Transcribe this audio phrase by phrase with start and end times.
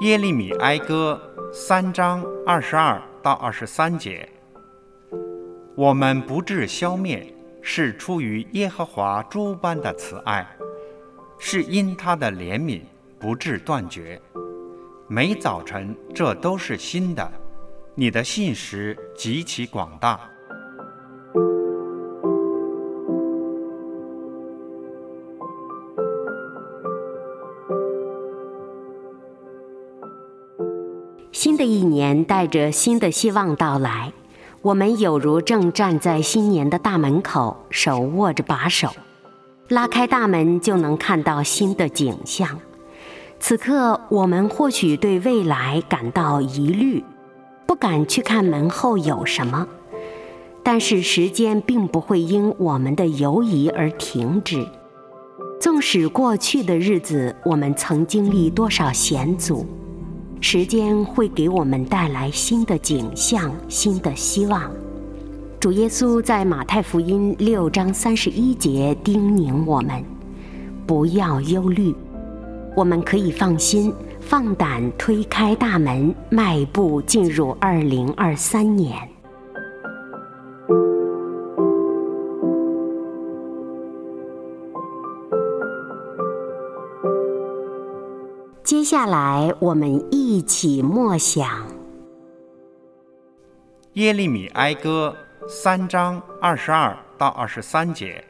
[0.00, 1.20] 耶利米哀歌
[1.52, 4.28] 三章二十二到二十三节：
[5.74, 10.46] 我们不致消灭，是出于耶和华诸般的慈爱，
[11.36, 12.82] 是因他的怜悯
[13.18, 14.20] 不致断绝。
[15.08, 17.28] 每早晨，这都是新的。
[17.96, 20.20] 你的信实极其广大。
[31.40, 34.12] 新的一年带着新的希望到来，
[34.60, 38.88] 我们有如正站在新年的大门口，手握着把手，
[39.68, 42.58] 拉开大门就能看到新的景象。
[43.38, 47.04] 此刻，我们或许对未来感到疑虑，
[47.66, 49.68] 不敢去看门后有什么。
[50.64, 54.66] 但是时间并不会因我们的犹疑而停止。
[55.60, 59.64] 纵使过去的日子，我们曾经历多少险阻。
[60.40, 64.70] 时间会给我们带来新的景象、新的希望。
[65.58, 70.02] 主耶稣在马太福音六章三十一节叮咛我们：
[70.86, 71.92] 不要忧虑，
[72.76, 78.96] 我们可以放心、放胆推开大门，迈步进入二零二三年。
[88.68, 91.66] 接下来，我们一起默想
[93.94, 95.16] 耶利米哀歌
[95.48, 98.22] 三章二十二到二十三节。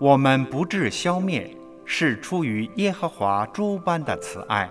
[0.00, 4.66] 我们不致消灭，是出于耶和华诸般的慈爱，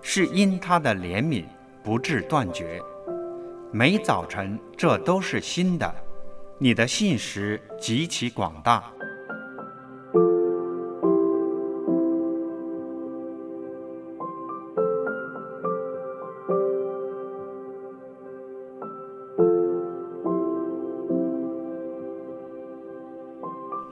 [0.00, 1.44] 是因他的怜悯
[1.84, 2.80] 不致断绝。
[3.70, 5.94] 每早晨，这都是新的。
[6.56, 8.90] 你的信实极其广大。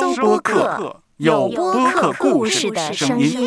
[0.00, 3.46] 收播客，有播客故事的声音。